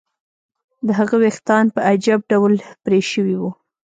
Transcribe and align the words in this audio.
د 0.87 0.89
هغه 0.99 1.15
ویښتان 1.21 1.65
په 1.75 1.79
عجیب 1.89 2.19
ډول 2.31 2.53
پرې 2.83 2.99
شوي 3.11 3.35
وو 3.39 3.51